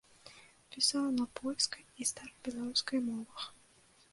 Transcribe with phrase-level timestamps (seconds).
[0.75, 3.47] Пісаў на польскай і старабеларускай мовах.